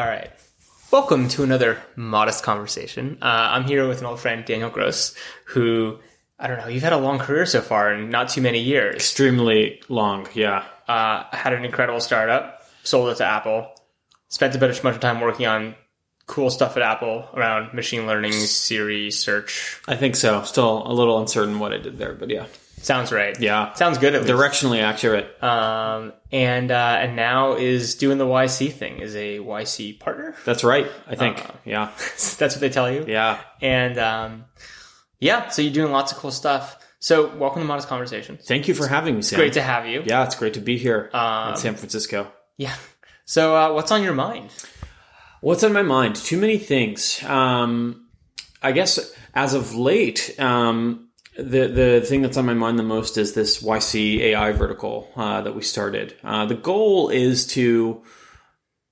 [0.00, 0.30] All right.
[0.90, 3.18] Welcome to another modest conversation.
[3.20, 5.98] Uh, I'm here with an old friend, Daniel Gross, who,
[6.38, 8.94] I don't know, you've had a long career so far and not too many years.
[8.94, 10.64] Extremely long, yeah.
[10.88, 13.74] Uh, had an incredible startup, sold it to Apple,
[14.28, 15.74] spent a bunch of time working on
[16.26, 19.82] cool stuff at Apple around machine learning, Siri, search.
[19.86, 20.44] I think so.
[20.44, 22.46] Still a little uncertain what I did there, but yeah.
[22.82, 23.38] Sounds right.
[23.40, 23.72] Yeah.
[23.74, 24.32] Sounds good at least.
[24.32, 25.42] Directionally accurate.
[25.42, 28.98] Um, and uh, and now is doing the YC thing.
[29.00, 30.34] Is a YC partner.
[30.44, 30.90] That's right.
[31.06, 31.44] I think.
[31.64, 31.90] yeah.
[31.98, 33.04] That's what they tell you.
[33.06, 33.38] Yeah.
[33.60, 34.44] And um,
[35.18, 36.78] yeah, so you're doing lots of cool stuff.
[36.98, 38.44] So welcome to Modest Conversations.
[38.46, 39.38] Thank you for having me, Sam.
[39.38, 40.02] Great to have you.
[40.06, 42.30] yeah, it's great to be here Um, in San Francisco.
[42.56, 42.74] Yeah.
[43.24, 44.50] So uh, what's on your mind?
[45.40, 46.16] What's on my mind?
[46.16, 47.22] Too many things.
[47.24, 48.08] Um,
[48.62, 53.16] I guess as of late, um, the the thing that's on my mind the most
[53.16, 56.16] is this YC AI vertical uh, that we started.
[56.24, 58.02] Uh, the goal is to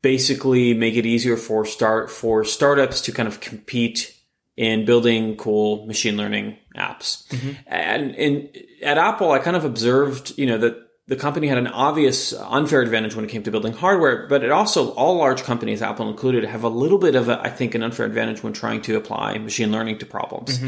[0.03, 4.15] basically make it easier for start for startups to kind of compete
[4.57, 7.25] in building cool machine learning apps.
[7.67, 8.51] And in
[8.83, 12.81] at Apple, I kind of observed, you know, that the company had an obvious unfair
[12.83, 16.45] advantage when it came to building hardware, but it also all large companies, Apple included,
[16.45, 19.39] have a little bit of a, I think, an unfair advantage when trying to apply
[19.39, 20.61] machine learning to problems.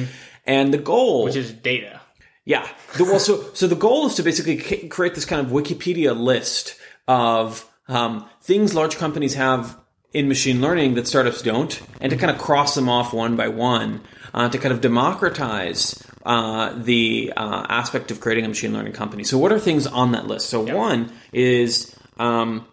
[0.47, 2.01] And the goal, Which is data.
[2.45, 2.67] yeah.
[2.97, 4.57] The, well, so so the goal is to basically
[4.89, 9.77] create this kind of Wikipedia list of um, things large companies have
[10.13, 13.49] in machine learning that startups don't, and to kind of cross them off one by
[13.49, 14.01] one
[14.35, 19.25] uh, to kind of democratize uh, the uh, aspect of creating a machine learning company.
[19.25, 20.51] So, what are things on that list?
[20.51, 22.67] So, one is um,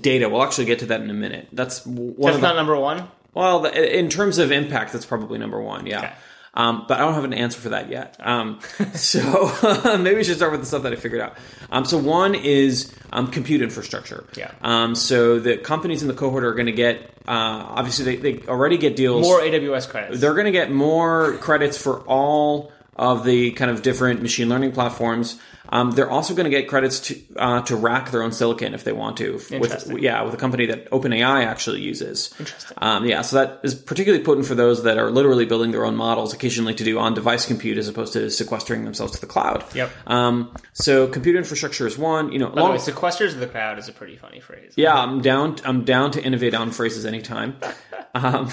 [0.00, 0.28] data.
[0.28, 1.48] We'll actually get to that in a minute.
[1.52, 3.08] That's one That's of the not number one.
[3.34, 5.86] well, the, in terms of impact, that's probably number one.
[5.86, 5.98] Yeah.
[5.98, 6.12] Okay.
[6.56, 8.16] Um, but I don't have an answer for that yet.
[8.18, 8.60] Um,
[8.94, 9.52] so
[9.98, 11.36] maybe we should start with the stuff that I figured out.
[11.70, 14.26] Um, so one is um, compute infrastructure.
[14.36, 14.50] Yeah.
[14.62, 18.46] Um, so the companies in the cohort are going to get uh, obviously they, they
[18.46, 19.22] already get deals.
[19.22, 20.20] More AWS credits.
[20.20, 24.72] They're going to get more credits for all of the kind of different machine learning
[24.72, 25.38] platforms.
[25.68, 28.84] Um, they're also going to get credits to uh, to rack their own silicon if
[28.84, 29.32] they want to.
[29.58, 32.32] With, yeah, with a company that OpenAI actually uses.
[32.38, 32.78] Interesting.
[32.80, 35.96] Um, yeah, so that is particularly potent for those that are literally building their own
[35.96, 39.64] models, occasionally to do on-device compute as opposed to sequestering themselves to the cloud.
[39.74, 39.90] Yep.
[40.06, 42.30] Um, so compute infrastructure is one.
[42.30, 44.72] You know, By long- way, sequesters of the cloud is a pretty funny phrase.
[44.76, 45.56] yeah, I'm down.
[45.64, 47.56] I'm down to innovate on phrases anytime.
[48.14, 48.48] Um,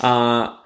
[0.00, 0.56] uh,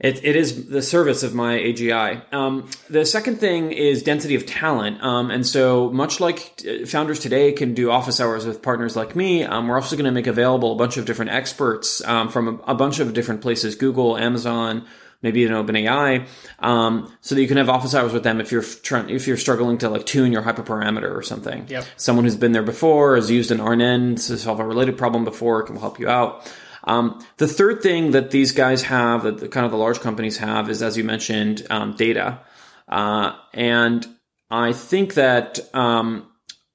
[0.00, 2.32] it, it is the service of my AGI.
[2.32, 5.02] Um, the second thing is density of talent.
[5.02, 9.16] Um, and so much like uh, founders today can do office hours with partners like
[9.16, 12.48] me, um, we're also going to make available a bunch of different experts um, from
[12.48, 14.86] a, a bunch of different places, Google, Amazon,
[15.20, 16.28] maybe an OpenAI,
[16.60, 19.36] um, so that you can have office hours with them if you're trying, if you're
[19.36, 21.66] struggling to like tune your hyperparameter or something.
[21.68, 21.84] Yep.
[21.96, 25.64] Someone who's been there before, has used an RNN to solve a related problem before,
[25.64, 26.48] can help you out.
[26.88, 30.38] Um, the third thing that these guys have, that the, kind of the large companies
[30.38, 32.40] have, is as you mentioned, um, data.
[32.88, 34.06] Uh, and
[34.50, 36.26] I think that um,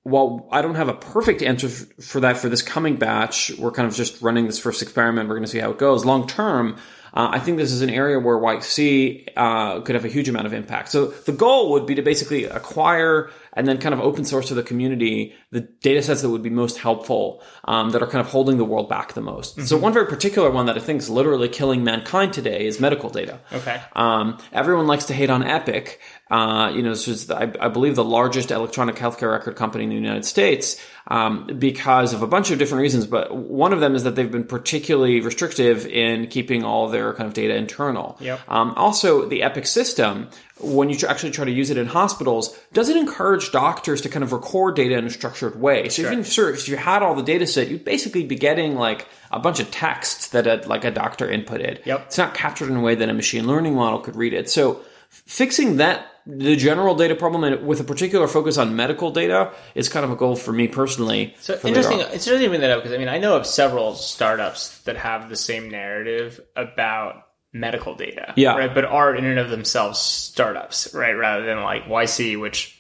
[0.03, 3.87] while I don't have a perfect answer for that for this coming batch, we're kind
[3.87, 5.27] of just running this first experiment.
[5.27, 6.05] We're going to see how it goes.
[6.05, 6.77] Long term,
[7.13, 10.47] uh, I think this is an area where YC uh, could have a huge amount
[10.47, 10.89] of impact.
[10.89, 14.55] So the goal would be to basically acquire and then kind of open source to
[14.55, 18.31] the community the data sets that would be most helpful, um, that are kind of
[18.31, 19.61] holding the world back the most.
[19.67, 23.11] So one very particular one that I think is literally killing mankind today is medical
[23.11, 23.39] data.
[23.51, 23.79] Okay.
[23.95, 25.99] Um, everyone likes to hate on Epic.
[26.31, 29.91] Uh, you know, this is, I, I believe, the largest electronic healthcare record company in
[29.91, 33.05] the United States um, because of a bunch of different reasons.
[33.05, 37.27] But one of them is that they've been particularly restrictive in keeping all their kind
[37.27, 38.17] of data internal.
[38.19, 38.41] Yep.
[38.47, 42.97] Um, also, the Epic system, when you actually try to use it in hospitals, doesn't
[42.97, 45.89] encourage doctors to kind of record data in a structured way.
[45.89, 49.07] So even sure, if you had all the data set, you'd basically be getting like
[49.31, 51.85] a bunch of text that a, like a doctor inputted.
[51.85, 52.03] Yep.
[52.07, 54.49] It's not captured in a way that a machine learning model could read it.
[54.49, 59.51] So fixing that the general data problem and with a particular focus on medical data
[59.75, 61.35] is kind of a goal for me personally.
[61.39, 61.99] So interesting.
[61.99, 64.97] It's interesting to bring that up because I mean I know of several startups that
[64.97, 68.33] have the same narrative about medical data.
[68.35, 68.55] Yeah.
[68.55, 68.73] Right.
[68.73, 71.13] But are in and of themselves startups, right?
[71.13, 72.79] Rather than like YC, which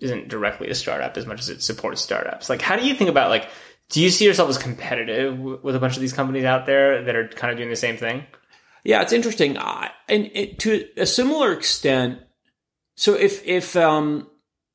[0.00, 2.48] isn't directly a startup as much as it supports startups.
[2.48, 3.48] Like, how do you think about like?
[3.90, 7.16] Do you see yourself as competitive with a bunch of these companies out there that
[7.16, 8.22] are kind of doing the same thing?
[8.84, 12.20] Yeah, it's interesting, I and it, to a similar extent.
[12.98, 14.28] So if if um,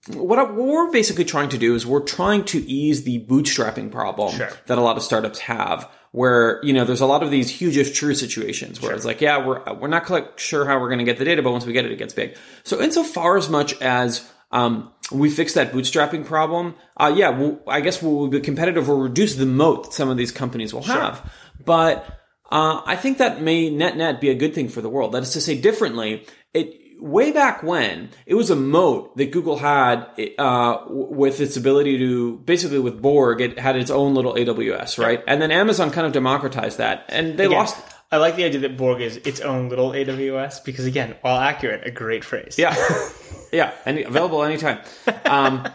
[0.08, 3.92] what, I, what we're basically trying to do is we're trying to ease the bootstrapping
[3.92, 4.50] problem Sure.
[4.68, 7.76] that a lot of startups have, where you know there's a lot of these huge
[7.76, 11.00] if true situations where it's like, yeah, we're we're not quite sure how we're going
[11.00, 12.38] to get the data, but once we get it, it gets big.
[12.64, 17.82] So insofar as much as um, we fix that bootstrapping problem, uh, yeah, we'll, I
[17.82, 21.30] guess we'll be competitive or reduce the moat that some of these companies will have.
[21.66, 22.06] But
[22.50, 25.12] uh, I think that may net net be a good thing for the world.
[25.12, 29.58] That is to say, differently, it way back when it was a moat that Google
[29.58, 30.08] had
[30.40, 35.22] uh, with its ability to basically with Borg, it had its own little AWS, right?
[35.28, 37.76] And then Amazon kind of democratized that, and they Again, lost.
[38.12, 41.86] I like the idea that Borg is its own little AWS because, again, while accurate,
[41.86, 42.56] a great phrase.
[42.58, 42.76] Yeah,
[43.52, 44.80] yeah, and available anytime.
[45.26, 45.68] Um,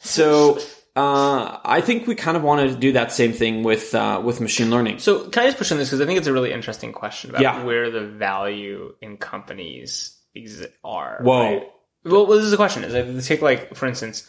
[0.00, 0.58] so
[0.96, 4.40] uh, I think we kind of want to do that same thing with uh, with
[4.40, 4.98] machine learning.
[4.98, 7.30] So, can I just push on this because I think it's a really interesting question
[7.30, 7.62] about Yeah.
[7.62, 11.20] where the value in companies exi- are.
[11.22, 11.42] Whoa.
[11.42, 11.68] right?
[12.04, 14.26] Well, this is the question: is like, take like for instance,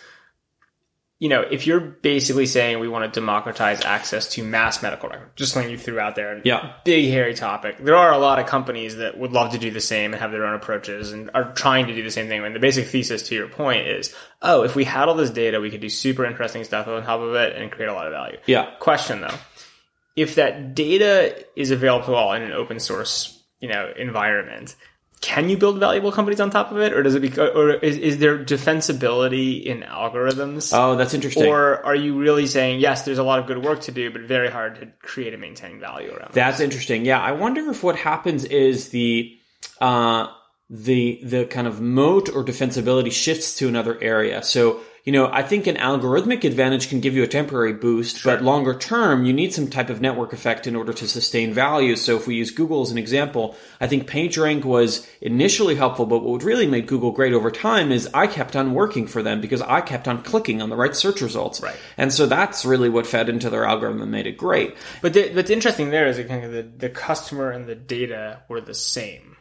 [1.19, 5.31] you know, if you're basically saying we want to democratize access to mass medical records,
[5.35, 6.73] just something you threw out there, Yeah.
[6.83, 7.77] big hairy topic.
[7.79, 10.31] There are a lot of companies that would love to do the same and have
[10.31, 12.44] their own approaches and are trying to do the same thing.
[12.44, 15.61] And the basic thesis to your point is, oh, if we had all this data,
[15.61, 18.11] we could do super interesting stuff on top of it and create a lot of
[18.11, 18.38] value.
[18.45, 19.38] Yeah, Question though,
[20.17, 24.75] if that data is available to all in an open source, you know, environment,
[25.24, 27.98] can you build valuable companies on top of it, or does it be, or is,
[27.98, 30.78] is there defensibility in algorithms?
[30.78, 31.48] Oh, that's interesting.
[31.48, 33.06] Or are you really saying yes?
[33.06, 35.80] There's a lot of good work to do, but very hard to create and maintain
[35.80, 36.31] value around.
[36.31, 36.34] it?
[36.34, 37.06] That's interesting.
[37.06, 39.34] Yeah, I wonder if what happens is the
[39.80, 40.28] uh,
[40.70, 44.44] the the kind of moat or defensibility shifts to another area.
[44.44, 48.41] So you know, I think an algorithmic advantage can give you a temporary boost, but
[48.41, 51.97] longer term, you need some type of network effect in order to sustain value.
[51.97, 56.23] So if we use Google as an example, I think PageRank was initially helpful, but
[56.23, 59.61] what really made Google great over time is I kept on working for them because
[59.61, 61.61] I kept on clicking on the right search results.
[61.61, 61.75] Right.
[61.97, 64.73] And so that's really what fed into their algorithm and made it great.
[65.01, 68.61] But the, what's interesting there is kind of the, the customer and the data were
[68.61, 69.35] the same,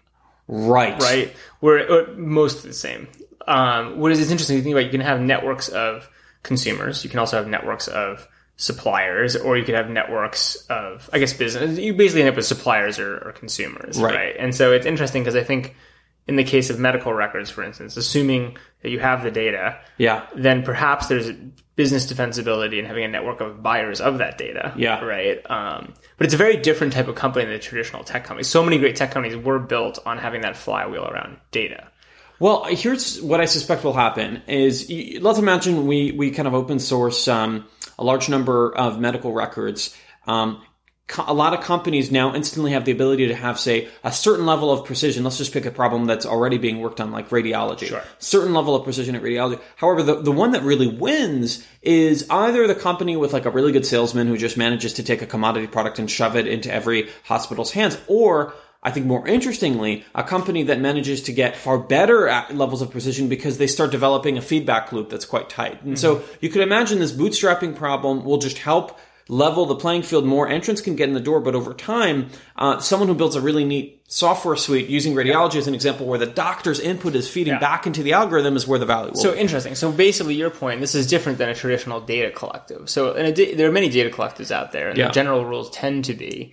[0.49, 1.01] Right.
[1.01, 1.37] right?
[1.61, 3.07] We're most the same.
[3.47, 4.85] Um, what is it's interesting to think about?
[4.85, 6.09] You can have networks of
[6.43, 7.05] consumers.
[7.05, 11.33] You can also have networks of suppliers, or you could have networks of, I guess,
[11.33, 11.79] business.
[11.79, 14.15] You basically end up with suppliers or, or consumers, Right.
[14.15, 14.37] right?
[14.39, 15.75] And so it's interesting because I think
[16.29, 20.23] in the case of medical records, for instance, assuming that you have the data, Yeah.
[20.37, 21.31] then perhaps there's
[21.75, 24.73] business defensibility in having a network of buyers of that data.
[24.77, 25.01] Yeah.
[25.05, 25.39] Right.
[25.51, 28.47] Um, but it's a very different type of company than the traditional tech companies.
[28.49, 31.89] So many great tech companies were built on having that flywheel around data.
[32.43, 34.91] Well, here's what I suspect will happen: is
[35.21, 37.69] let's imagine we we kind of open source um,
[38.01, 39.97] a large number of medical records.
[40.27, 40.61] Um,
[41.19, 44.73] a lot of companies now instantly have the ability to have, say, a certain level
[44.73, 45.23] of precision.
[45.23, 47.87] Let's just pick a problem that's already being worked on, like radiology.
[47.87, 48.03] Sure.
[48.19, 49.61] Certain level of precision at radiology.
[49.77, 53.71] However, the, the one that really wins is either the company with like a really
[53.71, 57.09] good salesman who just manages to take a commodity product and shove it into every
[57.23, 58.53] hospital's hands, or
[58.83, 62.91] I think more interestingly, a company that manages to get far better at levels of
[62.91, 65.83] precision because they start developing a feedback loop that's quite tight.
[65.85, 68.99] And so you could imagine this bootstrapping problem will just help
[69.29, 70.25] level the playing field.
[70.27, 73.41] More entrants can get in the door, but over time, uh, someone who builds a
[73.41, 77.53] really neat software suite using radiology as an example where the doctor's input is feeding
[77.55, 77.61] Yeah.
[77.61, 79.39] back into the algorithm is where the value will So be.
[79.39, 79.77] interesting.
[79.77, 80.81] So basically, your point.
[80.81, 82.91] This is different than a traditional data collective.
[82.91, 85.07] So in a there are many data collectives out there, and Yeah.
[85.07, 86.53] the general rules tend to be: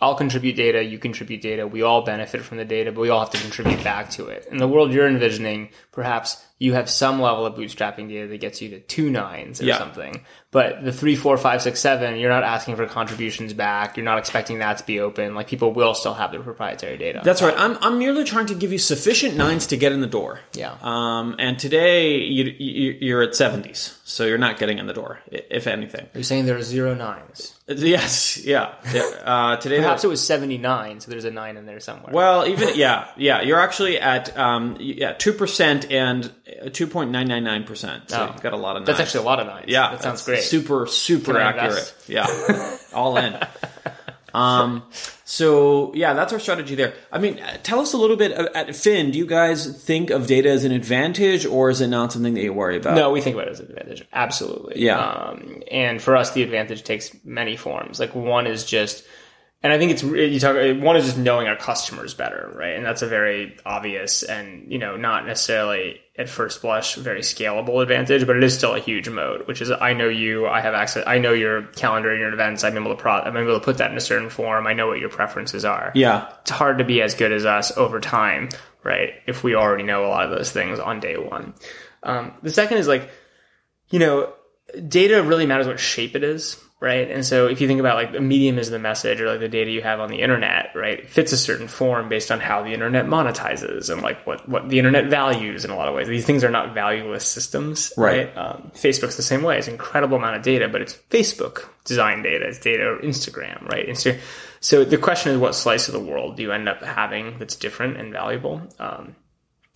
[0.00, 3.20] I'll contribute data, you contribute data, we all benefit from the data, but we all
[3.20, 4.46] have to contribute back to it.
[4.50, 8.62] In the world you're envisioning, perhaps you have some level of bootstrapping data that gets
[8.62, 9.78] you to two nines or Yeah.
[9.78, 10.24] something.
[10.52, 13.96] But the three, four, five, six, seven, you're not asking for contributions back.
[13.96, 15.34] You're not expecting that to be open.
[15.34, 17.22] Like people will still have their proprietary data.
[17.24, 17.54] That's right.
[17.58, 20.38] I'm, I'm merely trying to give you sufficient nines to get in the door.
[20.52, 20.76] Yeah.
[20.80, 25.18] Um, and today you, you, you're at 70s, so you're not getting in the door,
[25.26, 26.06] if anything.
[26.14, 27.50] You're saying there are zero nines.
[27.66, 28.74] Yes, yeah.
[28.92, 32.12] Yeah, Uh, today, Perhaps it was 79, so there's a nine in there somewhere.
[32.12, 33.40] well, even yeah, yeah.
[33.40, 36.30] You're actually at um, yeah, two percent and
[36.72, 38.10] two point nine nine nine percent.
[38.10, 38.32] So Oh.
[38.32, 38.86] you've got a lot of.
[38.86, 39.66] That's actually a lot of nines.
[39.68, 39.90] yeah.
[39.92, 40.42] that sounds great.
[40.42, 41.94] Super, super accurate.
[42.06, 42.26] Yeah,
[42.92, 43.38] all in.
[44.34, 44.82] Um,
[45.24, 46.94] so yeah, that's our strategy there.
[47.12, 49.12] I mean, uh, tell us a little bit uh, at Fin.
[49.12, 52.42] Do you guys think of data as an advantage, or is it not something that
[52.42, 52.96] you worry about?
[52.96, 54.04] No, we think about it as an advantage.
[54.12, 54.82] Absolutely.
[54.82, 54.98] Yeah.
[54.98, 58.00] Um, and for us, the advantage takes many forms.
[58.00, 59.04] Like one is just,
[59.62, 60.56] and I think it's you talk.
[60.82, 62.74] One is just knowing our customers better, right?
[62.74, 67.82] And that's a very obvious and you know not necessarily at first blush very scalable
[67.82, 69.46] advantage, but it is still a huge mode.
[69.48, 72.62] Which is I know you, I have access, I know your calendar and your events.
[72.64, 74.66] I'm able to pro, I'm able to put that in a certain form.
[74.66, 75.90] I know what your preferences are.
[75.94, 78.50] Yeah, it's hard to be as good as us over time,
[78.82, 79.10] right?
[79.26, 81.54] If we already know a lot of those things on day one.
[82.02, 83.10] Um, the second is like,
[83.88, 84.32] you know,
[84.88, 87.10] data really matters what shape it is, right?
[87.10, 89.48] And so if you think about like the medium is the message or like the
[89.48, 92.62] data you have on the internet, right, it fits a certain form based on how
[92.62, 96.06] the internet monetizes and like what, what the internet values in a lot of ways.
[96.06, 98.26] These things are not valueless systems, Right.
[98.26, 98.36] right?
[98.36, 99.58] Um, Facebook's the same way.
[99.58, 102.46] It's an incredible amount of data, but it's Facebook design data.
[102.46, 103.88] It's data or Instagram, right?
[103.88, 104.20] Insta-
[104.60, 107.56] so the question is what slice of the world do you end up having that's
[107.56, 108.60] different and valuable?
[108.78, 109.16] Um,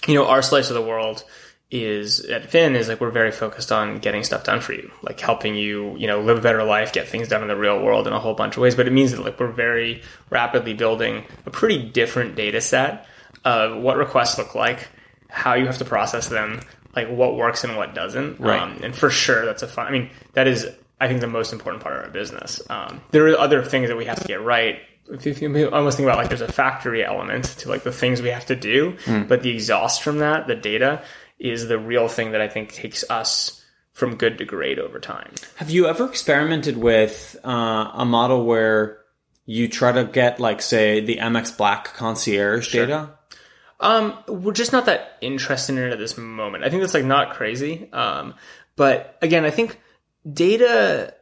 [0.07, 1.25] you know, our slice of the world
[1.71, 5.21] is at Fin is like we're very focused on getting stuff done for you, like
[5.21, 8.07] helping you, you know, live a better life, get things done in the real world
[8.07, 8.75] in a whole bunch of ways.
[8.75, 13.07] But it means that like we're very rapidly building a pretty different data set
[13.45, 14.89] of what requests look like,
[15.29, 16.61] how you have to process them,
[16.97, 18.41] like what works and what doesn't.
[18.41, 18.61] Right.
[18.61, 19.87] Um, and for sure, that's a fun.
[19.87, 20.67] I mean, that is
[21.01, 22.63] I think the most important part of our business.
[22.71, 24.81] Um, there are other things that we have to get right.
[25.11, 28.29] If you almost think about like there's a factory element to like the things we
[28.29, 28.97] have to do,
[29.27, 31.03] but the exhaust from that, the data,
[31.39, 35.33] is the real thing that I think takes us from good to great over time.
[35.57, 39.01] Have you ever experimented with uh, a model where
[39.45, 43.11] you try to get, like, say, the Amex Black concierge data?
[43.81, 46.65] Um, we're just not that interested in it at this moment.
[46.65, 47.89] I think that's like not crazy.
[47.93, 48.35] Um,
[48.77, 49.81] but again, I think
[50.31, 51.15] data.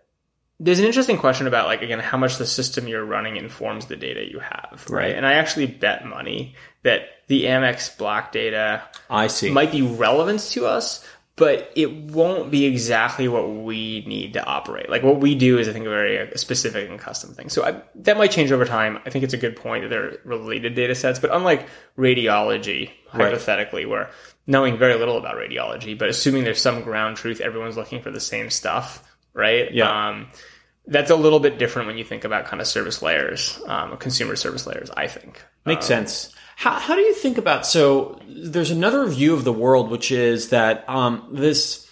[0.58, 3.96] There's an interesting question about like again how much the system you're running informs the
[3.96, 5.02] data you have, right?
[5.02, 5.14] Right.
[5.14, 9.50] And I actually bet money that the Amex Black data I see.
[9.50, 14.88] might be relevant to us, but it won't be exactly what we need to operate.
[14.88, 17.50] Like what we do is, I think, a very uh, specific and custom thing.
[17.50, 18.98] So I, that might change over time.
[19.04, 23.84] I think it's a good point that they're related data sets, but unlike radiology, hypothetically,
[23.84, 24.10] where
[24.46, 28.20] knowing very little about radiology, but assuming there's some ground truth, everyone's looking for the
[28.20, 29.02] same stuff,
[29.37, 29.73] right?
[29.73, 30.09] Yeah.
[30.09, 30.28] Um,
[30.88, 34.37] that's a little bit different when you think about kind of service layers, um, consumer
[34.37, 35.45] service layers, I think.
[35.64, 36.33] Makes sense.
[36.57, 40.49] How, how do you think about so there's another view of the world which is
[40.50, 41.87] that um, this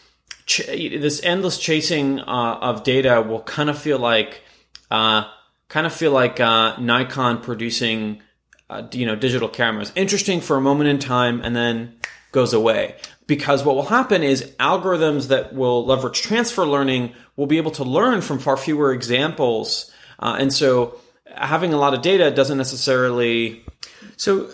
[0.47, 4.43] ch- this endless chasing uh, of data will kind of feel like
[4.91, 5.25] uh,
[5.69, 8.23] kind of feel like uh, Nikon producing
[8.71, 11.97] uh, you know digital cameras interesting for a moment in time and then
[12.33, 17.57] goes away because what will happen is algorithms that will leverage transfer learning will be
[17.57, 22.31] able to learn from far fewer examples uh, and so having a lot of data
[22.31, 23.65] doesn't necessarily
[24.17, 24.51] So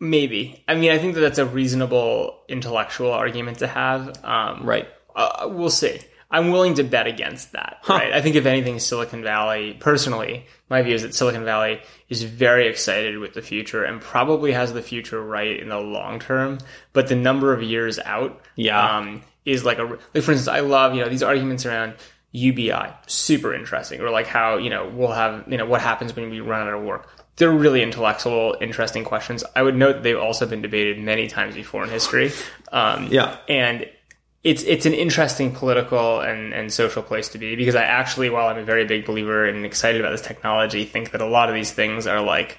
[0.00, 0.62] maybe.
[0.68, 4.24] I mean, I think that that's a reasonable intellectual argument to have.
[4.24, 6.00] Um, right uh, we'll see.
[6.34, 7.78] I'm willing to bet against that.
[7.88, 8.12] Right.
[8.12, 12.68] I think if anything, Silicon Valley, personally, my view is that Silicon Valley is very
[12.68, 16.58] excited with the future and probably has the future right in the long term.
[16.92, 18.96] But the number of years out, Yeah.
[18.98, 20.00] um, is like a like.
[20.24, 21.94] For instance, I love you know these arguments around
[22.32, 26.30] UBI, super interesting, or like how you know we'll have you know what happens when
[26.30, 27.08] we run out of work.
[27.36, 29.44] They're really intellectual, interesting questions.
[29.56, 32.32] I would note they've also been debated many times before in history.
[32.72, 33.36] Um, Yeah.
[33.48, 33.86] and
[34.44, 38.46] it's it's an interesting political and, and social place to be because I actually, while
[38.48, 41.54] I'm a very big believer and excited about this technology, think that a lot of
[41.54, 42.58] these things are like,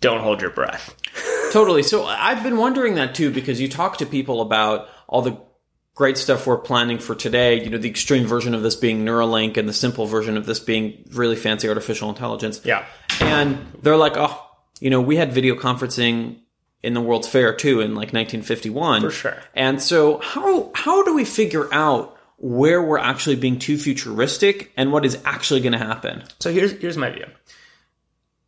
[0.00, 0.96] don't hold your breath.
[1.52, 1.82] Totally.
[1.82, 5.38] So I've been wondering that too because you talk to people about all the
[5.94, 9.58] great stuff we're planning for today, you know, the extreme version of this being Neuralink
[9.58, 12.62] and the simple version of this being really fancy artificial intelligence.
[12.64, 12.84] Yeah.
[13.20, 14.42] And they're like, "Oh,
[14.80, 16.40] you know, we had video conferencing
[16.82, 19.36] in the World's Fair too in like 1951." For sure.
[19.54, 24.92] And so how how do we figure out where we're actually being too futuristic and
[24.92, 26.24] what is actually going to happen?
[26.40, 27.26] So here's here's my view.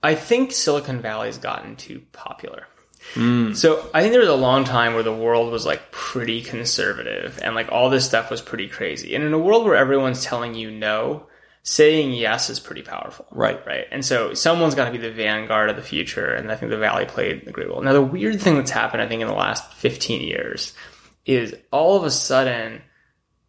[0.02, 2.66] I think Silicon Valley's gotten too popular.
[3.14, 3.54] Hmm.
[3.54, 7.40] So I think there was a long time where the world was like pretty conservative
[7.42, 9.14] and like all this stuff was pretty crazy.
[9.14, 11.26] And in a world where everyone's telling you no,
[11.68, 13.26] saying yes is pretty powerful.
[13.30, 13.64] Right.
[13.66, 13.84] Right.
[13.90, 16.32] And so someone's got to be the vanguard of the future.
[16.32, 17.82] And I think the Valley played a great role.
[17.82, 20.72] Now, the weird thing that's happened, I think, in the last 15 years
[21.26, 22.80] is all of a sudden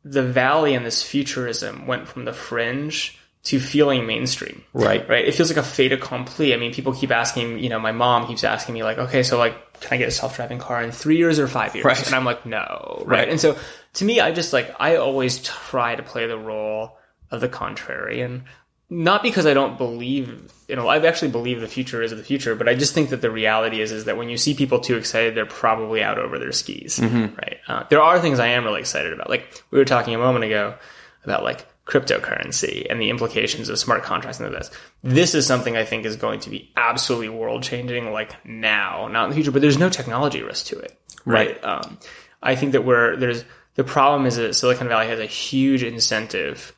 [0.04, 4.66] the Valley and this futurism went from the fringe to feeling mainstream.
[4.74, 5.08] Right.
[5.08, 5.26] Right.
[5.26, 6.54] It feels like a fait accompli.
[6.54, 9.38] I mean, people keep asking, you know, my mom keeps asking me, like, okay, so
[9.38, 11.86] like, can I get a self driving car in three years or five years?
[11.86, 12.06] Right.
[12.06, 13.02] And I'm like, no.
[13.06, 13.20] Right.
[13.20, 13.30] Right.
[13.30, 13.58] And so
[13.94, 16.98] to me, I just like, I always try to play the role
[17.32, 18.22] of the contrary.
[18.22, 18.44] And
[18.90, 22.56] Not because I don't believe, you know, I actually believe the future is the future,
[22.56, 24.98] but I just think that the reality is, is that when you see people too
[24.98, 27.00] excited, they're probably out over their skis,
[27.38, 27.58] right?
[27.68, 29.30] Uh, there are things I am really excited about.
[29.30, 30.76] Like we were talking a moment ago
[31.24, 34.72] about like cryptocurrency and the implications of smart contracts into this.
[35.04, 39.26] This is something I think is going to be absolutely world changing, like now, not
[39.26, 41.64] in the future, but there's no technology risk to it, right?
[41.64, 42.00] Um,
[42.42, 43.44] I think that we're, there's,
[43.76, 46.76] the problem is that Silicon Valley has a huge incentive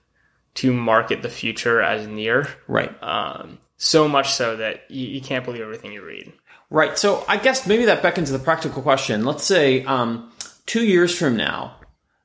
[0.55, 2.47] to market the future as near.
[2.67, 2.91] Right.
[3.03, 6.31] Um, so much so that you, you can't believe everything you read.
[6.69, 6.97] Right.
[6.97, 9.25] So I guess maybe that beckons the practical question.
[9.25, 10.31] Let's say um,
[10.65, 11.77] two years from now,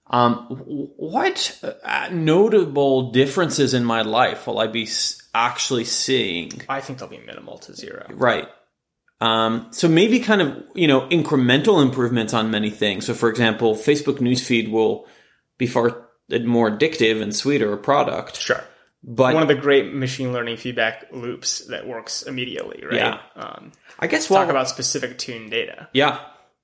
[0.08, 0.46] Um,
[0.96, 4.88] what uh, notable differences in my life will I be
[5.34, 6.62] actually seeing?
[6.68, 8.06] I think they'll be minimal to zero.
[8.14, 8.46] Right.
[9.20, 13.06] Um, so maybe kind of you know incremental improvements on many things.
[13.06, 15.06] So for example, Facebook newsfeed will
[15.58, 16.05] be far
[16.44, 18.62] more addictive and sweeter product, Sure.
[19.02, 22.94] but One of the great machine learning feedback loops that works immediately, right?
[22.96, 23.18] Yeah.
[23.36, 25.88] Um, I guess we talk about specific tune data.
[25.92, 26.18] Yeah.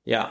[0.04, 0.31] Yeah.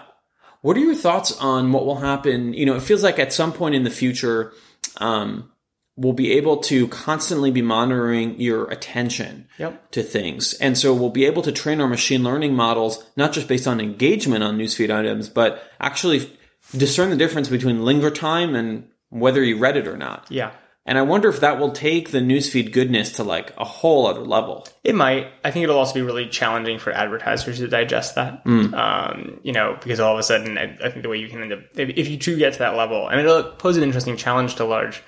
[0.62, 2.54] What are your thoughts on what will happen?
[2.54, 4.54] You know, it feels like at some point in the future,
[4.98, 5.50] um,
[5.96, 9.92] we'll be able to constantly be monitoring your attention Yep.
[9.92, 10.54] to things.
[10.56, 13.80] And so we'll be able to train our machine learning models, not just based on
[13.80, 16.30] engagement on newsfeed items, but actually
[16.78, 20.26] discern the difference between linger time and whether you read it or not.
[20.30, 20.52] Yeah.
[20.84, 24.22] And I wonder if that will take the newsfeed goodness to like a whole other
[24.22, 24.68] level.
[24.84, 25.28] It might.
[25.46, 28.42] I think it'll also be really challenging for advertisers to digest that.
[28.48, 31.44] Um, you know, because all of a sudden, I, I think the way you can
[31.44, 34.18] end up, if, if you do get to that level, and it'll pose an interesting
[34.18, 35.04] challenge to large,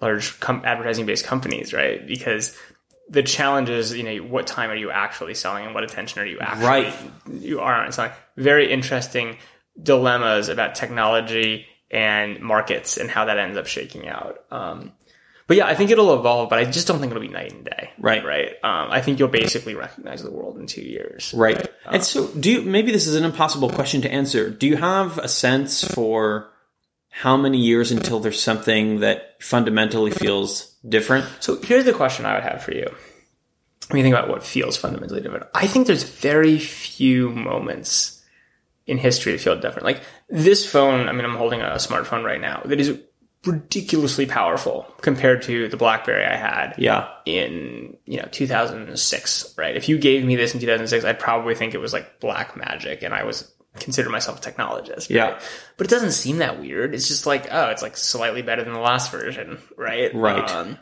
[0.00, 2.04] large com- advertising-based companies, right?
[2.04, 2.58] Because
[3.08, 6.26] the challenge is, you know, what time are you actually selling, and what attention are
[6.26, 6.94] you actually Right.
[7.30, 8.10] you aren't selling?
[8.36, 9.36] Very interesting
[9.80, 14.44] dilemmas about technology and markets and how that ends up shaking out.
[14.50, 14.92] Um,
[15.46, 17.64] but yeah, I think it'll evolve, but I just don't think it'll be night and
[17.64, 17.90] day.
[17.98, 18.24] Right.
[18.24, 18.48] Right.
[18.62, 21.34] Um, I think you'll basically recognize the world in two years.
[21.36, 21.68] Right.
[21.84, 24.48] And so, do you, maybe this is an impossible question to answer.
[24.48, 26.50] Do you have a sense for
[27.10, 31.26] how many years until there's something that fundamentally feels different?
[31.40, 32.86] So here's the question I would have for you.
[33.88, 38.21] When you think about what feels fundamentally different, I think there's very few moments
[38.86, 39.84] in history that feel different.
[39.84, 42.98] Like this phone, I mean, I'm holding a smartphone right now that is
[43.44, 47.08] ridiculously powerful compared to the BlackBerry I had Yeah.
[47.26, 51.74] in you know 2006 right if you gave me this in 2006 i'd probably think
[51.74, 55.24] it was like black magic and i was consider myself a technologist Yeah.
[55.32, 55.42] right?
[55.76, 58.74] but it doesn't seem that weird it's just like oh it's like slightly better than
[58.74, 60.48] the last version right Right.
[60.50, 60.78] um,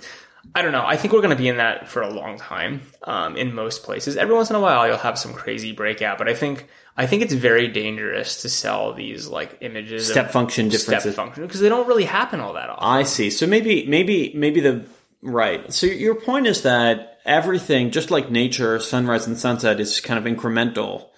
[0.55, 2.83] i don't know i think we're going to be in that for a long time
[3.05, 6.29] um, in most places every once in a while you'll have some crazy breakout but
[6.29, 6.67] i think
[7.01, 11.15] i think it's very dangerous to sell these like images Step of function step differences.
[11.17, 13.31] function because they don't really happen all that often I see.
[13.31, 14.87] So maybe, maybe, maybe the
[15.23, 15.73] right.
[15.73, 20.33] So your point is that everything, just like nature, sunrise and sunset, is kind of
[20.33, 21.09] incremental.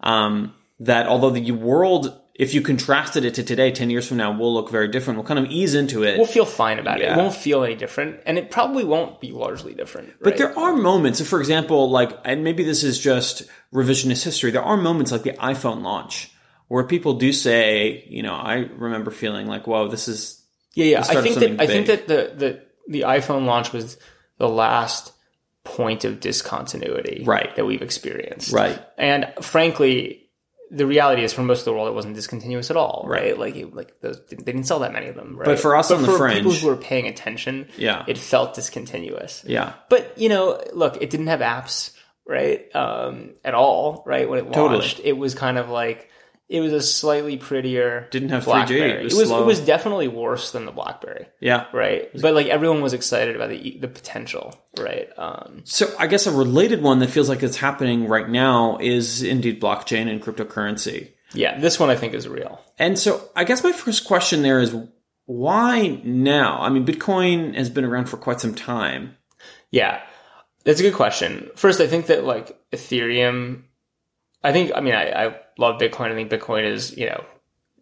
[0.00, 4.36] Um, that although the world, if you contrasted it to today, ten years from now,
[4.36, 5.18] we'll look very different.
[5.18, 6.18] We'll kind of ease into it.
[6.18, 7.04] we'll feel fine about it.
[7.04, 7.14] Yeah.
[7.14, 10.14] It won't feel any different, and it probably won't be largely different.
[10.20, 10.38] But right?
[10.38, 14.50] there are moments, for example, like, and maybe this is just revisionist history.
[14.50, 16.30] There are moments like the iPhone launch
[16.68, 20.42] where people do say, you know, I remember feeling like, whoa, this is
[20.74, 21.00] yeah, yeah.
[21.08, 23.96] I think that I think that the, the the iPhone launch was
[24.38, 25.12] the last
[25.64, 27.54] point of discontinuity Right.
[27.56, 28.52] that we've experienced.
[28.52, 28.80] right.
[28.96, 30.25] And frankly,
[30.70, 33.04] the reality is for most of the world, it wasn't discontinuous at all.
[33.06, 33.38] Right.
[33.38, 35.36] Like, it, like those, they didn't sell that many of them.
[35.36, 35.44] Right.
[35.46, 38.04] But for us on the for fringe- people who were paying attention, Yeah.
[38.08, 39.44] it felt discontinuous.
[39.46, 39.74] Yeah.
[39.88, 41.92] But you know, look, it didn't have apps,
[42.26, 42.74] right?
[42.74, 44.28] Um, at all, right?
[44.28, 44.78] When it Totally.
[44.78, 46.10] launched, it was kind of like
[46.48, 48.06] it was a slightly prettier.
[48.10, 48.90] Didn't have 3G, BlackBerry.
[49.00, 51.66] it was it was, it was definitely worse than the BlackBerry, Yeah.
[51.72, 52.08] right?
[52.20, 55.08] But like everyone was excited about the the potential, right?
[55.18, 59.22] Um, So I guess a related one that feels like it's happening right now is
[59.22, 61.10] indeed blockchain and cryptocurrency.
[61.34, 62.60] yeah, this one I think is real.
[62.78, 64.74] And so I guess my first question there is
[65.24, 66.60] why now?
[66.60, 69.16] I mean, Bitcoin has been around for quite some time.
[69.72, 70.00] Yeah,
[70.62, 71.50] that's a good question.
[71.56, 73.64] First, I think that like Ethereum,
[74.42, 76.12] I think, I mean, I, I love Bitcoin.
[76.12, 77.24] I think Bitcoin is, you know,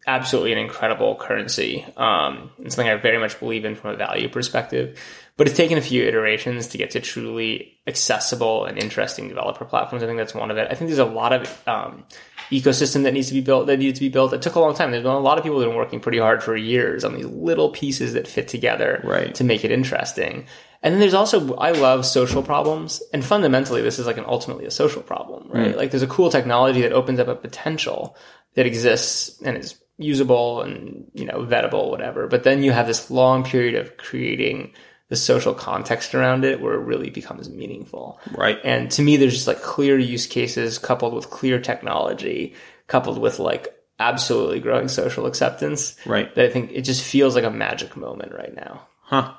[0.06, 1.84] absolutely an incredible currency.
[1.96, 4.98] Um, it's something I very much believe in from a value perspective,
[5.36, 10.02] but it's taken a few iterations to get to truly accessible and interesting developer platforms.
[10.02, 10.68] I think that's one of it.
[10.70, 12.04] I think there's a lot of, um,
[12.50, 14.34] ecosystem that needs to be built, that needed to be built.
[14.34, 14.90] It took a long time.
[14.90, 17.14] There's been a lot of people that have been working pretty hard for years on
[17.14, 19.34] these little pieces that fit together Right.
[19.36, 20.44] to make it interesting.
[20.84, 23.02] And then there's also, I love social problems.
[23.14, 25.74] And fundamentally, this is like an ultimately a social problem, right?
[25.74, 28.18] Like there's a cool technology that opens up a potential
[28.54, 32.26] that exists and is usable and, you know, vettable, whatever.
[32.26, 34.74] But then you have this long period of creating
[35.08, 38.20] the social context around it where it really becomes meaningful.
[38.36, 38.58] Right.
[38.62, 42.54] And to me, there's just like clear use cases coupled with clear technology,
[42.88, 45.96] coupled with like absolutely growing social acceptance.
[46.04, 46.34] Right.
[46.34, 48.86] That I think it just feels like a magic moment right now.
[49.00, 49.32] Huh.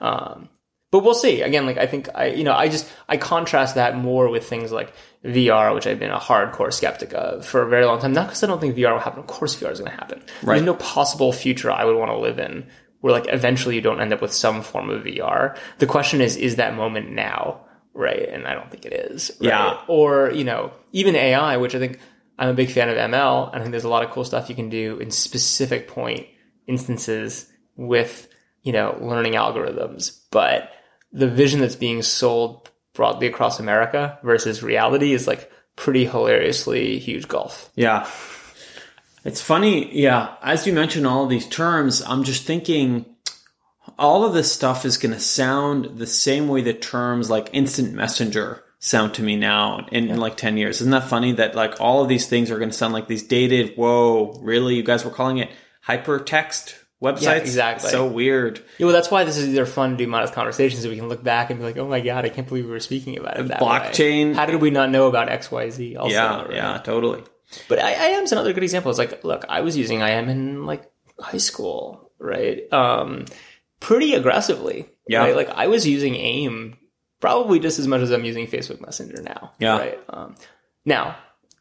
[0.00, 0.48] Um,
[0.94, 1.42] but we'll see.
[1.42, 4.70] Again, like I think I, you know, I just I contrast that more with things
[4.70, 4.92] like
[5.24, 8.12] VR, which I've been a hardcore skeptic of for a very long time.
[8.12, 9.18] Not because I don't think VR will happen.
[9.18, 10.20] Of course, VR is going to happen.
[10.44, 10.54] Right.
[10.54, 12.68] There's no possible future I would want to live in
[13.00, 15.58] where like eventually you don't end up with some form of VR.
[15.78, 17.66] The question is, is that moment now?
[17.92, 18.28] Right.
[18.28, 19.32] And I don't think it is.
[19.40, 19.48] right?
[19.48, 19.80] Yeah.
[19.88, 21.98] Or, you know, even AI, which I think
[22.38, 23.48] I'm a big fan of ML.
[23.48, 26.28] And I think there's a lot of cool stuff you can do in specific point
[26.68, 28.28] instances with,
[28.62, 30.70] you know, learning algorithms, but
[31.14, 37.28] the vision that's being sold broadly across America versus reality is like pretty hilariously huge
[37.28, 37.70] gulf.
[37.74, 38.08] Yeah.
[39.24, 40.34] It's funny, yeah.
[40.42, 43.06] As you mentioned all these terms, I'm just thinking
[43.98, 47.94] all of this stuff is going to sound the same way that terms like instant
[47.94, 50.80] messenger sound to me now in, in, like 10 years.
[50.80, 53.22] Isn't that funny that like all of these things are going to sound like these
[53.22, 54.74] dated, whoa, really?
[54.74, 55.50] You guys were calling it
[55.86, 56.74] hypertext
[57.04, 57.22] websites?
[57.22, 57.90] Yeah, exactly.
[57.90, 58.62] So weird.
[58.78, 61.08] Yeah, well, that's why this is either fun to do modest conversations so we can
[61.08, 63.38] look back and be like, oh my God, I can't believe we were speaking about
[63.38, 64.28] it that Blockchain.
[64.28, 64.34] Way.
[64.34, 66.12] How did we not know about XYZ also?
[66.12, 66.54] Yeah, right?
[66.54, 67.22] yeah, totally.
[67.68, 68.90] But I, am another good example.
[68.90, 70.90] It's like, look, I was using IM in like
[71.20, 72.72] high school, right?
[72.72, 73.26] Um,
[73.80, 74.88] pretty aggressively.
[75.06, 75.20] Yeah.
[75.20, 75.36] Right?
[75.36, 76.76] Like I was using AIM
[77.20, 79.52] probably just as much as I'm using Facebook Messenger now.
[79.58, 79.78] Yeah.
[79.78, 80.00] Right.
[80.08, 80.34] Um,
[80.84, 81.16] now,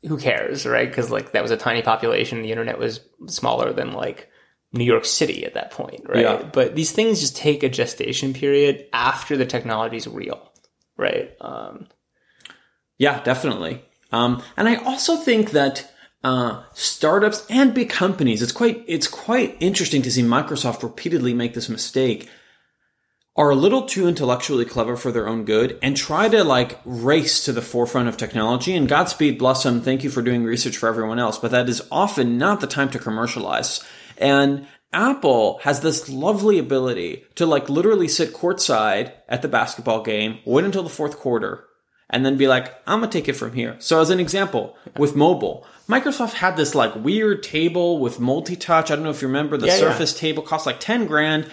[0.05, 0.87] who cares, right?
[0.87, 2.41] Because like that was a tiny population.
[2.41, 4.29] The internet was smaller than like
[4.73, 6.23] New York City at that point, right?
[6.23, 6.49] Yeah.
[6.51, 10.51] But these things just take a gestation period after the technology is real,
[10.97, 11.31] right?
[11.39, 11.87] Um,
[12.97, 13.83] yeah, definitely.
[14.11, 15.91] Um, and I also think that
[16.23, 21.53] uh, startups and big companies, it's quite it's quite interesting to see Microsoft repeatedly make
[21.53, 22.29] this mistake.
[23.35, 27.43] Are a little too intellectually clever for their own good and try to like race
[27.45, 28.75] to the forefront of technology.
[28.75, 29.81] And Godspeed, bless them.
[29.81, 32.91] Thank you for doing research for everyone else, but that is often not the time
[32.91, 33.83] to commercialize.
[34.23, 40.39] And Apple has this lovely ability to like literally sit courtside at the basketball game,
[40.45, 41.65] wait until the fourth quarter,
[42.09, 43.75] and then be like, I'm gonna take it from here.
[43.79, 48.91] So as an example, with mobile, Microsoft had this like weird table with multi-touch.
[48.91, 49.79] I don't know if you remember the Yeah, yeah.
[49.79, 51.49] Surface table cost like 10 grand.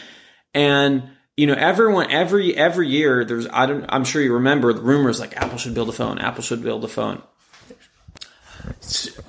[0.54, 4.82] And you know, everyone every every year there's I don't I'm sure you remember the
[4.82, 7.22] rumors like Apple should build a phone, Apple should build a phone.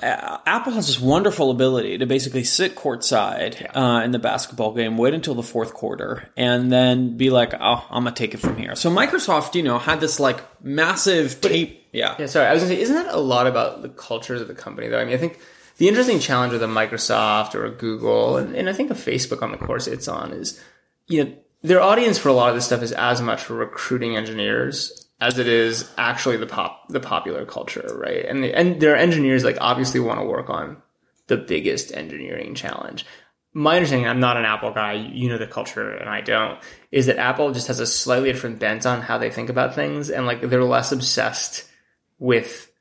[0.02, 4.98] Uh, Apple has this wonderful ability to basically sit courtside uh, in the basketball game,
[4.98, 8.58] wait until the fourth quarter, and then be like, "Oh, I'm gonna take it from
[8.58, 11.88] here." So Microsoft, you know, had this like massive tape.
[11.92, 12.48] Yeah, Yeah, sorry.
[12.48, 15.00] I was to say, isn't that a lot about the cultures of the company, though?
[15.00, 15.40] I mean, I think
[15.78, 19.42] the interesting challenge with a Microsoft or a Google, and, and I think a Facebook
[19.42, 20.62] on the course it's on, is
[21.08, 24.16] you know their audience for a lot of this stuff is as much for recruiting
[24.16, 28.26] engineers as it is actually the pop the popular culture, right?
[28.26, 30.82] And the, and their engineers like obviously want to work on
[31.28, 33.06] the biggest engineering challenge.
[33.54, 34.94] My understanding, I'm not an Apple guy.
[34.94, 36.60] You know the culture, and I don't.
[36.92, 40.10] Is that Apple just has a slightly different bent on how they think about things,
[40.10, 41.70] and like they're less obsessed
[42.18, 42.72] with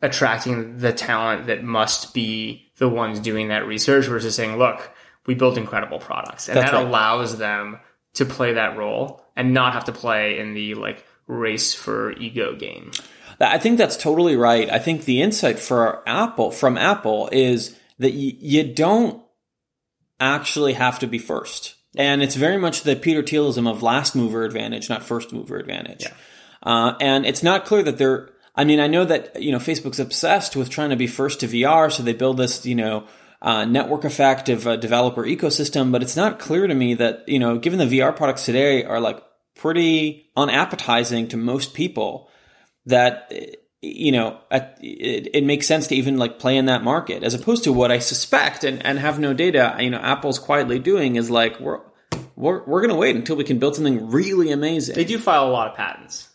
[0.00, 4.90] attracting the talent that must be the ones doing that research versus saying, look,
[5.26, 6.48] we built incredible products.
[6.48, 6.86] And That's that right.
[6.86, 7.78] allows them
[8.14, 12.54] to play that role and not have to play in the like race for ego
[12.54, 12.90] game.
[13.40, 14.70] I think that's totally right.
[14.70, 19.22] I think the insight for Apple from Apple is that y- you don't
[20.20, 21.74] actually have to be first.
[21.96, 26.06] And it's very much the Peter Thielism of last mover advantage, not first mover advantage.
[26.62, 29.98] Uh, and it's not clear that they're, I mean, I know that, you know, Facebook's
[29.98, 31.90] obsessed with trying to be first to VR.
[31.92, 33.06] So they build this, you know,
[33.42, 37.40] uh, network effect of a developer ecosystem, but it's not clear to me that, you
[37.40, 39.20] know, given the VR products today are like
[39.54, 42.28] pretty unappetizing to most people,
[42.86, 43.32] that
[43.80, 47.64] you know it, it makes sense to even like play in that market as opposed
[47.64, 49.76] to what I suspect and, and have no data.
[49.78, 51.80] You know, Apple's quietly doing is like we're
[52.36, 54.94] we're we're gonna wait until we can build something really amazing.
[54.94, 56.28] They do file a lot of patents.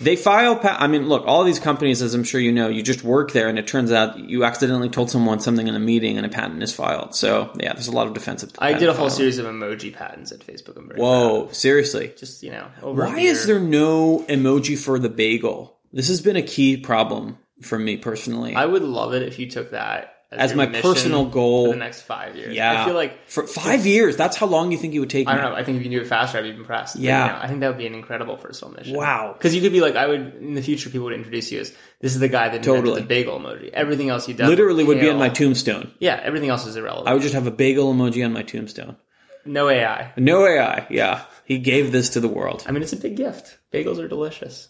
[0.00, 0.56] They file.
[0.56, 3.32] Pa- I mean, look, all these companies, as I'm sure you know, you just work
[3.32, 6.30] there, and it turns out you accidentally told someone something in a meeting, and a
[6.30, 7.14] patent is filed.
[7.14, 8.50] So yeah, there's a lot of defensive.
[8.58, 9.10] I did a whole filing.
[9.10, 10.76] series of emoji patents at Facebook.
[10.76, 11.54] I'm very Whoa, of.
[11.54, 12.14] seriously?
[12.16, 15.76] Just you know, over Why is there no emoji for the bagel?
[15.92, 18.54] This has been a key problem for me personally.
[18.54, 21.70] I would love it if you took that As your my personal for goal.
[21.70, 22.54] the next five years.
[22.54, 22.82] Yeah.
[22.82, 25.26] I feel like for five years, that's how long you think you would take.
[25.26, 25.50] I don't me?
[25.50, 25.56] know.
[25.56, 26.94] I think if you can do it faster, I'd be impressed.
[26.94, 27.26] But, Yeah.
[27.26, 28.94] you know, I think that would be an incredible personal mission.
[28.96, 29.32] Wow.
[29.36, 31.72] Because you could be like, I would in the future, people would introduce you as
[32.00, 33.00] this is the guy that invented Totally.
[33.00, 33.70] the bagel emoji.
[33.72, 35.90] Everything else you done Literally would be on my tombstone.
[35.98, 37.08] Yeah, everything else is irrelevant.
[37.08, 38.96] I would just have a bagel emoji on my tombstone.
[39.44, 40.12] no AI.
[40.16, 40.86] No AI.
[40.90, 42.62] Yeah, he gave this to the world.
[42.68, 43.58] I mean, it's a big gift.
[43.72, 44.68] Bagels are delicious.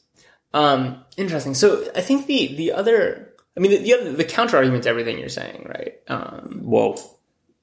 [0.53, 1.55] Um, interesting.
[1.55, 3.30] So I think the the other,
[3.61, 5.93] I mean, the the, other, the counter argument to everything you're saying, right?
[6.09, 6.97] Um, Whoa.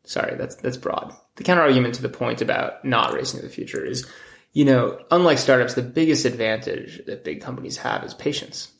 [0.05, 1.11] sorry, that's that's broad.
[1.37, 4.07] The counter argument to the point about not racing to the future is,
[4.53, 8.71] you know, unlike startups, the biggest advantage that big companies have is patience,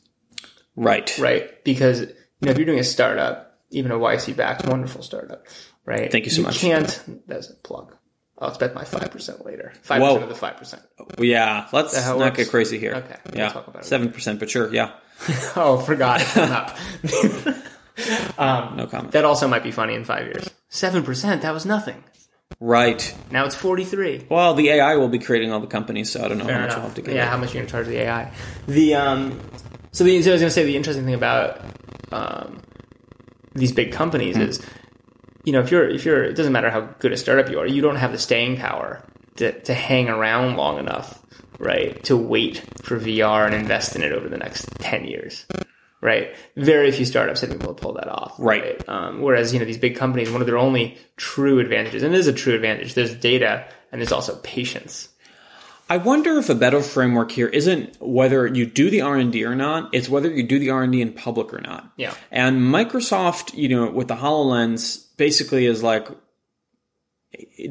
[0.76, 1.16] Right.
[1.18, 1.64] right?
[1.64, 2.06] Because you
[2.42, 5.46] know, if you're doing a startup, even a YC backed wonderful startup,
[5.84, 6.12] right?
[6.12, 6.62] Thank you so much.
[6.62, 7.22] You Can't.
[7.26, 7.96] That's a plug.
[8.40, 9.72] I'll expect my five percent later.
[9.82, 10.82] Five percent of the five percent.
[11.18, 11.66] Yeah.
[11.72, 12.36] Let's not works?
[12.36, 12.94] get crazy here.
[12.94, 13.48] Okay, Yeah.
[13.48, 13.86] talk about it.
[13.86, 14.72] Seven percent, but sure.
[14.72, 14.92] Yeah.
[15.56, 16.20] Oh, forgot.
[16.22, 16.36] it.
[16.36, 17.54] No.
[18.76, 19.10] No comment.
[19.12, 20.48] that also might be funny in five years.
[20.68, 21.42] Seven percent.
[21.42, 22.04] That was nothing.
[22.60, 23.14] Right.
[23.32, 24.26] Now it's 43.
[24.28, 26.60] Well, the AI will be creating all the companies, so I don't know Fair how
[26.60, 26.76] much enough.
[26.78, 27.14] we'll have to get.
[27.16, 28.32] Yeah, how much you're going to charge the AI?
[28.68, 29.40] The um,
[29.92, 31.60] so, the, so I was going to say the interesting thing about
[32.12, 32.60] um,
[33.54, 34.42] these big companies Hmm.
[34.42, 34.62] is,
[35.44, 37.66] you know, if you're if you're it doesn't matter how good a startup you are,
[37.66, 39.02] you don't have the staying power
[39.36, 41.20] to to hang around long enough,
[41.58, 42.02] right?
[42.04, 45.46] To wait for VR and invest in it over the next ten years.
[46.00, 48.36] Right, very few startups have been able to pull that off.
[48.38, 48.88] Right.
[48.88, 52.18] Um, whereas you know these big companies, one of their only true advantages, and it
[52.18, 55.08] is a true advantage, there's data and there's also patience.
[55.90, 59.44] I wonder if a better framework here isn't whether you do the R and D
[59.44, 61.92] or not; it's whether you do the R and D in public or not.
[61.96, 62.14] Yeah.
[62.30, 66.08] And Microsoft, you know, with the Hololens, basically is like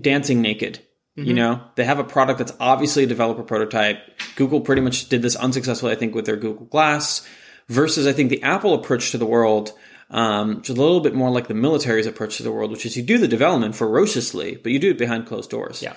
[0.02, 0.80] dancing naked.
[1.26, 3.98] You know, they have a product that's obviously a developer prototype.
[4.36, 7.28] Google pretty much did this unsuccessfully, I think, with their Google Glass.
[7.70, 9.74] Versus, I think the Apple approach to the world,
[10.10, 12.86] um, which is a little bit more like the military's approach to the world, which
[12.86, 15.82] is you do the development ferociously, but you do it behind closed doors.
[15.82, 15.94] Yeah.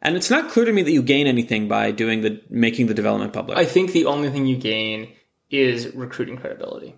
[0.00, 2.94] And it's not clear to me that you gain anything by doing the making the
[2.94, 3.58] development public.
[3.58, 5.12] I think the only thing you gain
[5.50, 6.94] is recruiting credibility,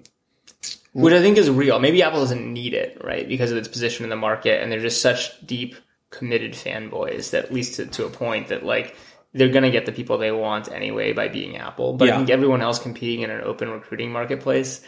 [0.93, 1.79] which I think is real.
[1.79, 4.81] Maybe Apple doesn't need it, right, because of its position in the market, and they're
[4.81, 5.75] just such deep,
[6.17, 8.97] committed fanboys that at least to, to a point that like
[9.35, 11.93] they're gonna get the people they want anyway by being Apple.
[11.93, 12.15] But Yeah.
[12.15, 14.81] I think everyone else competing in an open recruiting marketplace.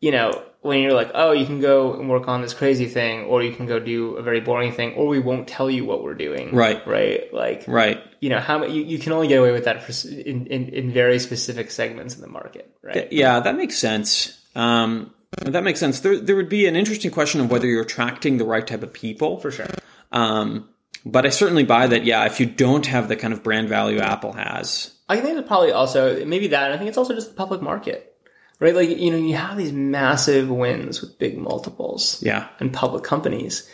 [0.00, 3.24] You know, when you're like, oh, you can go and work on this crazy thing,
[3.24, 6.02] or you can go do a very boring thing, or we won't tell you what
[6.02, 6.54] we're doing.
[6.54, 6.86] Right.
[6.86, 7.32] Right.
[7.34, 8.02] Like, right.
[8.20, 10.92] you know how you, you can only get away with that for, in, in in
[10.92, 14.40] very specific segments in the market right Yeah, that makes sense.
[14.54, 15.12] Um,
[15.42, 16.00] that makes sense.
[16.00, 18.92] There, there would be an interesting question of whether you're attracting the right type of
[18.94, 19.38] people.
[19.38, 19.66] for sure
[20.12, 20.68] Um,
[21.04, 22.04] but I certainly buy that.
[22.04, 25.48] Yeah, if you don't have the kind of brand value Apple has, i think it's
[25.48, 28.16] probably also maybe that and i think it's also just the public market
[28.60, 33.02] right like you know you have these massive wins with big multiples yeah, and public
[33.02, 33.68] companies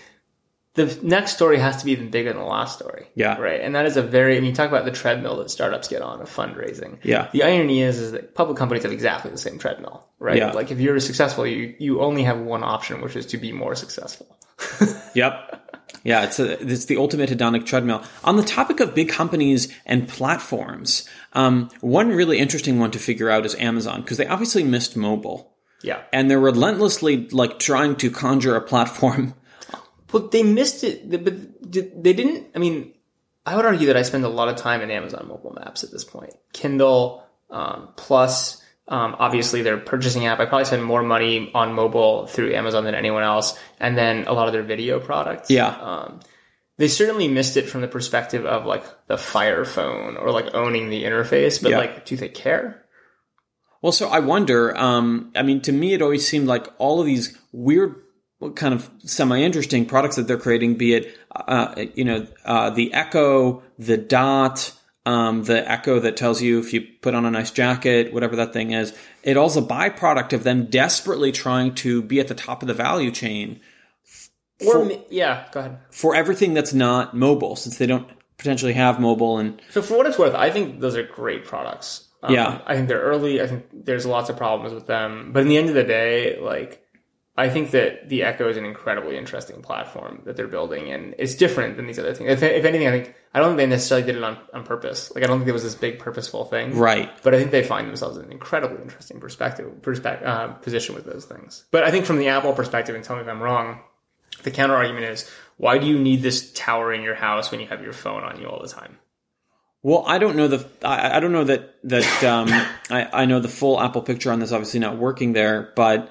[0.75, 3.37] the next story has to be even bigger than the last story Yeah.
[3.39, 6.01] right and that is a very and you talk about the treadmill that startups get
[6.01, 7.29] on of fundraising Yeah.
[7.33, 10.53] the irony is is that public companies have exactly the same treadmill right Yeah.
[10.53, 13.75] like if you're successful you you only have one option which is to be more
[13.75, 14.27] successful
[15.15, 15.66] yep.
[16.03, 18.03] Yeah, it's a, it's the ultimate hedonic treadmill.
[18.25, 23.31] On the topic of big companies and platforms, um, one really interesting one to figure
[23.31, 28.11] out is Amazon because they obviously missed mobile yeah and they're relentlessly like trying to
[28.11, 29.35] conjure a platform.
[30.13, 31.25] Well, they missed it, but
[31.71, 32.47] they didn't.
[32.55, 32.95] I mean,
[33.45, 35.91] I would argue that I spend a lot of time in Amazon mobile maps at
[35.91, 36.33] this point.
[36.53, 40.39] Kindle, um, plus, um, obviously their purchasing app.
[40.41, 44.33] I probably spend more money on mobile through Amazon than anyone else, and then a
[44.33, 45.51] lot of their video products.
[45.51, 45.69] Yeah.
[45.69, 46.21] Um,
[46.79, 50.91] they certainly missed it from the perspective of like the Fire phone or like owning
[50.91, 51.79] the interface, but Yeah.
[51.79, 52.85] like, do they care?
[53.83, 54.77] Well, so I wonder.
[54.77, 57.95] Um, I mean, to me, it always seemed like all of these weird,
[58.55, 63.63] kind of semi-interesting products that they're creating, be it, uh, you know, uh, the Echo,
[63.79, 64.73] the Dot,
[65.07, 68.53] um, the Echo that tells you if you put on a nice jacket, whatever that
[68.53, 68.93] thing is.
[69.23, 72.75] It all's a byproduct of them desperately trying to be at the top of the
[72.75, 73.61] value chain
[74.67, 75.79] Or yeah, go ahead.
[75.91, 80.07] for everything that's not mobile, since they don't potentially have mobile and So for what
[80.07, 82.09] it's worth, I think those are great products.
[82.23, 82.61] Um, Yeah.
[82.67, 83.41] I think they're early.
[83.43, 86.39] I think there's lots of problems with them, but in the end of the day,
[86.41, 86.83] like
[87.39, 91.35] I think that the Echo is an incredibly interesting platform that they're building, and it's
[91.35, 92.31] different than these other things.
[92.31, 95.15] If, if anything, I think I don't think they necessarily did it on, on purpose.
[95.15, 97.11] Like I don't think it was this big purposeful thing, right.
[97.23, 101.05] But I think they find themselves in an incredibly interesting perspective, perspective uh, position with
[101.05, 101.65] those things.
[101.71, 103.81] But I think from the Apple perspective, and tell me if I'm wrong,
[104.43, 107.67] the counter argument is why do you need this tower in your house when you
[107.67, 108.99] have your phone on you all the time?
[109.83, 112.49] Well, I don't know the I, I don't know that that um,
[112.91, 114.53] I, I know the full Apple picture on this.
[114.53, 116.11] Obviously, not working there, but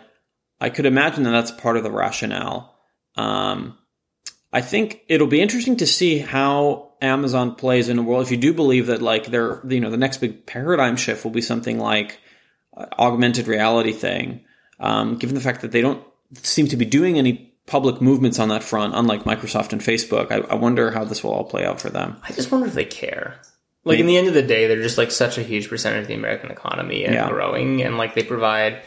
[0.60, 2.76] I could imagine that that's part of the rationale.
[3.16, 3.78] Um,
[4.54, 8.24] I think it'll be interesting to see how Amazon plays in a world.
[8.24, 11.32] If you do believe that, like, they're you know the next big paradigm shift will
[11.32, 12.20] be something like
[12.76, 14.42] uh, augmented reality thing.
[14.80, 16.04] Um, given the fact that they don't
[16.42, 20.38] seem to be doing any public movements on that front, unlike Microsoft and Facebook, I,
[20.52, 22.18] I wonder how this will all play out for them.
[22.24, 23.40] I just wonder if they care.
[23.84, 26.08] Like in the end of the day, they're just like such a huge percentage of
[26.08, 27.30] the American economy and Yeah.
[27.30, 28.82] growing, and like they provide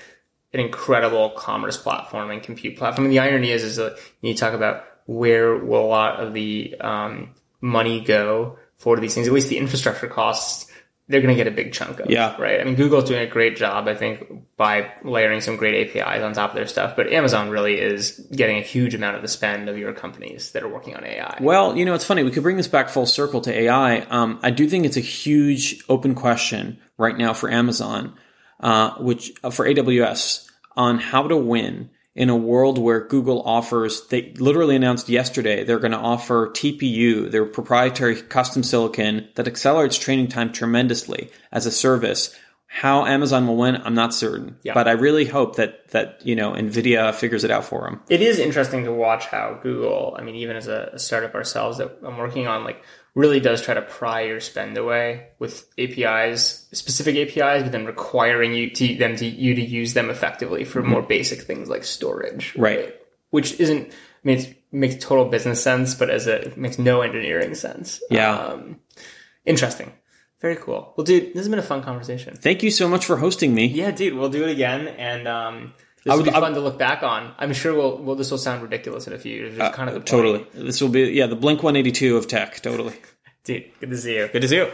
[0.52, 3.06] an incredible commerce platform and compute platform.
[3.06, 6.74] And the irony is, is that you talk about where will a lot of the
[6.80, 9.26] um, money go for these things.
[9.26, 10.70] At least the infrastructure costs,
[11.08, 12.10] they're going to get a big chunk of.
[12.10, 12.36] Yeah.
[12.40, 12.60] Right.
[12.60, 16.34] I mean, Google's doing a great job, I think, by layering some great APIs on
[16.34, 16.96] top of their stuff.
[16.96, 20.62] But Amazon really is getting a huge amount of the spend of your companies that
[20.62, 21.38] are working on AI.
[21.40, 22.22] Well, you know, it's funny.
[22.22, 24.00] We could bring this back full circle to AI.
[24.00, 28.14] Um, I do think it's a huge open question right now for Amazon,
[28.60, 34.06] uh, which uh, for AWS on how to win in a world where Google offers,
[34.08, 39.96] they literally announced yesterday, they're going to offer TPU, their proprietary custom silicon that accelerates
[39.96, 42.34] training time tremendously as a service.
[42.66, 44.74] How Amazon will win, I'm not certain, Yeah.
[44.74, 48.02] but I really hope that that you know Nvidia figures it out for them.
[48.10, 51.78] it is interesting to watch how Google, I mean, even as a, a startup ourselves
[51.78, 52.82] that I'm working on, like
[53.14, 58.54] really does try to pry your spend away with APIs, specific APIs, but then requiring
[58.54, 62.54] you to them to you to use them effectively for more basic things like storage,
[62.56, 62.94] Right.
[63.30, 63.94] Which isn't, I
[64.24, 68.00] mean, it makes total business sense, but as a it makes no engineering sense.
[68.10, 68.36] Yeah.
[68.38, 68.80] Um,
[69.44, 69.92] interesting.
[70.40, 70.94] Very cool.
[70.96, 72.36] Well, dude, this has been a fun conversation.
[72.36, 73.66] Thank you so much for hosting me.
[73.66, 75.74] Yeah, dude, we'll do it again, and um,
[76.08, 77.32] this will would- be I fun to look back on.
[77.38, 79.52] I'm sure we'll, well this will sound ridiculous in a few years.
[79.52, 80.04] It's uh, kind of.
[80.04, 80.46] Totally.
[80.54, 82.60] This will be yeah the Blink 182 of tech.
[82.60, 82.94] Totally.
[83.44, 83.64] dude.
[83.80, 84.28] Good to see you.
[84.28, 84.70] Good to see you.